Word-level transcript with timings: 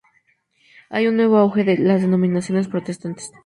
Hay 0.89 1.05
un 1.05 1.15
nuevo 1.15 1.37
auge 1.37 1.63
de 1.63 1.77
las 1.77 2.01
denominaciones 2.01 2.67
protestantes. 2.67 3.31